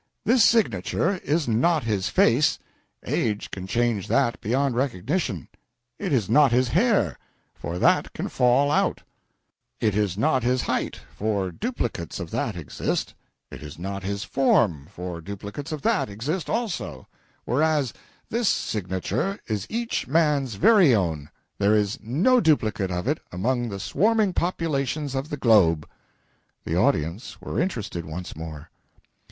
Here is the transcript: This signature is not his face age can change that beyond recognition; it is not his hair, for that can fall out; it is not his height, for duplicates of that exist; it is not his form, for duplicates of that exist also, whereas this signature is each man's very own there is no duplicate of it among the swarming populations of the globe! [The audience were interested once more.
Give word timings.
This 0.25 0.43
signature 0.43 1.17
is 1.17 1.47
not 1.47 1.83
his 1.83 2.09
face 2.09 2.57
age 3.05 3.51
can 3.51 3.67
change 3.67 4.07
that 4.07 4.41
beyond 4.41 4.73
recognition; 4.73 5.47
it 5.99 6.11
is 6.11 6.27
not 6.27 6.51
his 6.51 6.69
hair, 6.69 7.19
for 7.53 7.77
that 7.77 8.11
can 8.11 8.27
fall 8.27 8.71
out; 8.71 9.03
it 9.79 9.95
is 9.95 10.17
not 10.17 10.41
his 10.41 10.63
height, 10.63 10.99
for 11.15 11.51
duplicates 11.51 12.19
of 12.19 12.31
that 12.31 12.55
exist; 12.55 13.13
it 13.51 13.61
is 13.61 13.77
not 13.77 14.01
his 14.01 14.23
form, 14.23 14.87
for 14.91 15.21
duplicates 15.21 15.71
of 15.71 15.83
that 15.83 16.09
exist 16.09 16.49
also, 16.49 17.07
whereas 17.45 17.93
this 18.27 18.49
signature 18.49 19.37
is 19.45 19.67
each 19.69 20.07
man's 20.07 20.55
very 20.55 20.95
own 20.95 21.29
there 21.59 21.75
is 21.75 21.99
no 22.01 22.39
duplicate 22.41 22.89
of 22.89 23.07
it 23.07 23.19
among 23.31 23.69
the 23.69 23.79
swarming 23.79 24.33
populations 24.33 25.13
of 25.13 25.29
the 25.29 25.37
globe! 25.37 25.87
[The 26.65 26.75
audience 26.75 27.39
were 27.39 27.59
interested 27.59 28.03
once 28.03 28.35
more. 28.35 28.71